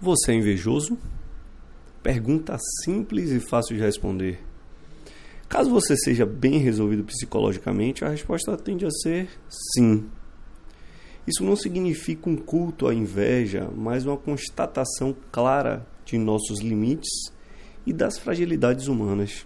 [0.00, 0.96] Você é invejoso?
[2.04, 4.38] Pergunta simples e fácil de responder.
[5.48, 10.08] Caso você seja bem resolvido psicologicamente, a resposta tende a ser sim.
[11.26, 17.32] Isso não significa um culto à inveja, mas uma constatação clara de nossos limites
[17.84, 19.44] e das fragilidades humanas.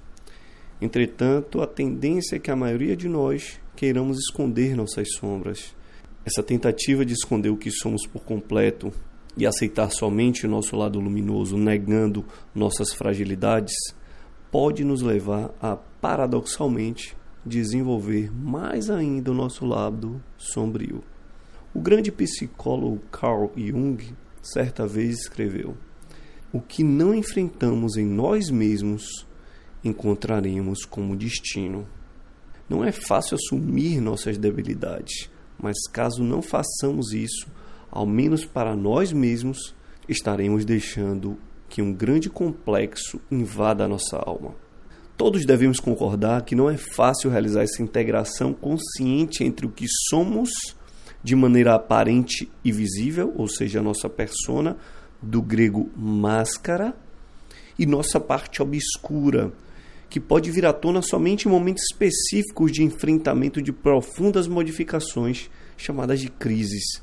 [0.83, 5.75] Entretanto, a tendência é que a maioria de nós queiramos esconder nossas sombras.
[6.27, 8.93] Essa tentativa de esconder o que somos por completo
[9.37, 13.75] e aceitar somente o nosso lado luminoso, negando nossas fragilidades,
[14.51, 21.03] pode nos levar a, paradoxalmente, desenvolver mais ainda o nosso lado sombrio.
[21.75, 25.77] O grande psicólogo Carl Jung certa vez escreveu:
[26.53, 29.27] O que não enfrentamos em nós mesmos,
[29.83, 31.87] encontraremos como destino.
[32.69, 37.47] Não é fácil assumir nossas debilidades, mas caso não façamos isso,
[37.93, 39.75] ao menos para nós mesmos,
[40.09, 41.37] estaremos deixando
[41.69, 44.55] que um grande complexo invada a nossa alma.
[45.15, 50.51] Todos devemos concordar que não é fácil realizar essa integração consciente entre o que somos
[51.23, 54.77] de maneira aparente e visível, ou seja, a nossa persona,
[55.21, 56.97] do grego máscara,
[57.79, 59.53] e nossa parte obscura,
[60.09, 66.21] que pode vir à tona somente em momentos específicos de enfrentamento de profundas modificações, chamadas
[66.21, 67.03] de crises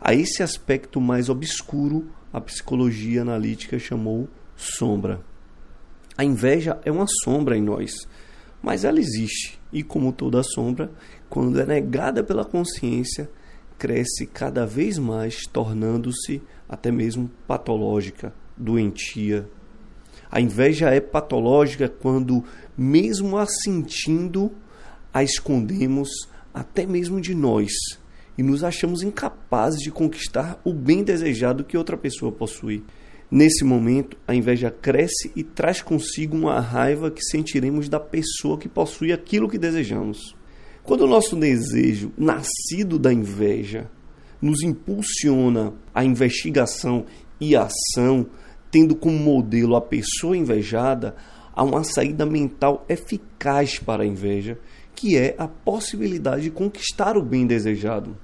[0.00, 5.20] a esse aspecto mais obscuro, a psicologia analítica chamou sombra.
[6.16, 8.06] A inveja é uma sombra em nós,
[8.62, 10.90] mas ela existe e, como toda sombra,
[11.28, 13.28] quando é negada pela consciência,
[13.76, 19.48] cresce cada vez mais, tornando-se até mesmo patológica, doentia.
[20.30, 22.44] A inveja é patológica quando,
[22.76, 24.52] mesmo a sentindo,
[25.12, 26.08] a escondemos
[26.52, 27.72] até mesmo de nós
[28.38, 32.84] e nos achamos incapazes de conquistar o bem desejado que outra pessoa possui.
[33.28, 38.68] Nesse momento, a inveja cresce e traz consigo uma raiva que sentiremos da pessoa que
[38.68, 40.36] possui aquilo que desejamos.
[40.84, 43.90] Quando o nosso desejo, nascido da inveja,
[44.40, 47.04] nos impulsiona a investigação
[47.40, 48.24] e ação,
[48.70, 51.16] tendo como modelo a pessoa invejada,
[51.52, 54.58] há uma saída mental eficaz para a inveja,
[54.94, 58.16] que é a possibilidade de conquistar o bem desejado.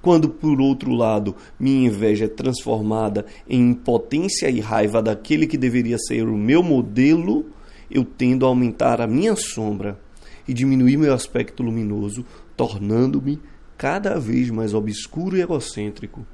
[0.00, 5.98] Quando, por outro lado, minha inveja é transformada em impotência e raiva daquele que deveria
[5.98, 7.46] ser o meu modelo,
[7.90, 9.98] eu tendo a aumentar a minha sombra
[10.46, 12.24] e diminuir meu aspecto luminoso,
[12.56, 13.40] tornando-me
[13.76, 16.26] cada vez mais obscuro e egocêntrico.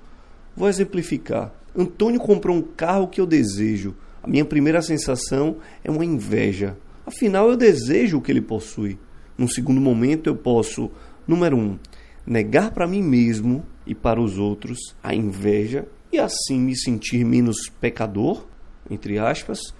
[0.56, 1.54] Vou exemplificar.
[1.76, 3.94] Antônio comprou um carro que eu desejo.
[4.22, 6.76] A minha primeira sensação é uma inveja.
[7.06, 8.98] Afinal, eu desejo o que ele possui.
[9.38, 10.90] Num segundo momento, eu posso,
[11.26, 11.78] número um,
[12.26, 17.68] negar para mim mesmo e para os outros a inveja e assim me sentir menos
[17.80, 18.46] pecador,
[18.90, 19.74] entre aspas.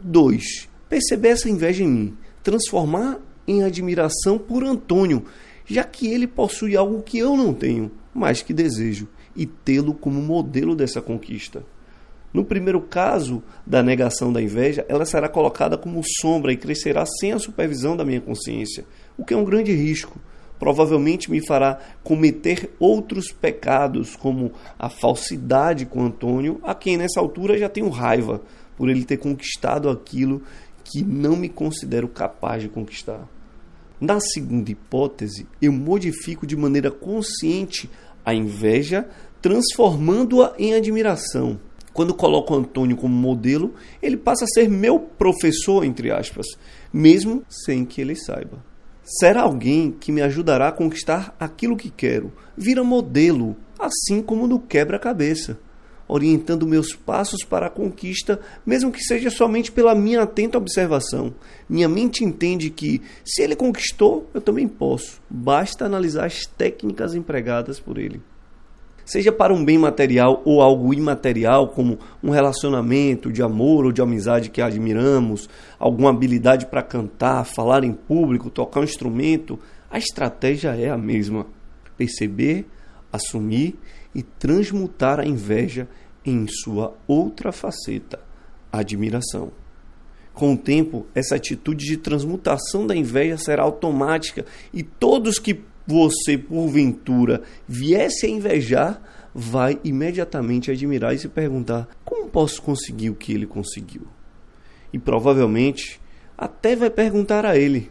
[0.00, 0.68] 2.
[0.88, 5.24] Perceber essa inveja em mim, transformar em admiração por Antônio,
[5.66, 10.20] já que ele possui algo que eu não tenho, mas que desejo, e tê-lo como
[10.20, 11.62] modelo dessa conquista.
[12.32, 17.32] No primeiro caso da negação da inveja, ela será colocada como sombra e crescerá sem
[17.32, 18.84] a supervisão da minha consciência,
[19.16, 20.18] o que é um grande risco,
[20.58, 27.58] provavelmente me fará cometer outros pecados, como a falsidade com Antônio, a quem nessa altura
[27.58, 28.42] já tenho raiva
[28.76, 30.42] por ele ter conquistado aquilo
[30.84, 33.28] que não me considero capaz de conquistar.
[34.00, 37.90] Na segunda hipótese, eu modifico de maneira consciente
[38.24, 39.08] a inveja,
[39.42, 41.58] transformando-a em admiração.
[41.92, 46.46] Quando coloco Antônio como modelo, ele passa a ser meu professor, entre aspas,
[46.92, 48.67] mesmo sem que ele saiba.
[49.10, 52.30] Será alguém que me ajudará a conquistar aquilo que quero.
[52.54, 55.58] Vira modelo, assim como no quebra-cabeça,
[56.06, 61.34] orientando meus passos para a conquista, mesmo que seja somente pela minha atenta observação.
[61.66, 65.22] Minha mente entende que, se ele conquistou, eu também posso.
[65.30, 68.20] Basta analisar as técnicas empregadas por ele
[69.08, 74.02] seja para um bem material ou algo imaterial, como um relacionamento de amor ou de
[74.02, 75.48] amizade que admiramos,
[75.78, 79.58] alguma habilidade para cantar, falar em público, tocar um instrumento,
[79.90, 81.46] a estratégia é a mesma:
[81.96, 82.66] perceber,
[83.10, 83.76] assumir
[84.14, 85.88] e transmutar a inveja
[86.22, 88.20] em sua outra faceta,
[88.70, 89.50] admiração.
[90.34, 96.36] Com o tempo, essa atitude de transmutação da inveja será automática e todos que você,
[96.36, 99.02] porventura, viesse a invejar,
[99.34, 104.02] vai imediatamente admirar e se perguntar: como posso conseguir o que ele conseguiu?
[104.92, 105.98] E provavelmente
[106.36, 107.90] até vai perguntar a ele.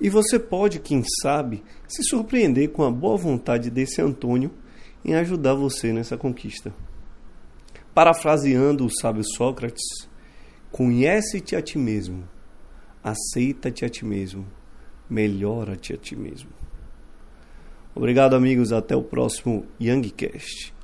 [0.00, 4.50] E você pode, quem sabe, se surpreender com a boa vontade desse Antônio
[5.04, 6.72] em ajudar você nessa conquista.
[7.94, 10.08] Parafraseando o sábio Sócrates,
[10.70, 12.28] conhece-te a ti mesmo,
[13.04, 14.46] aceita-te a ti mesmo,
[15.08, 16.65] melhora-te a ti mesmo.
[17.96, 18.72] Obrigado, amigos.
[18.72, 20.75] Até o próximo Youngcast.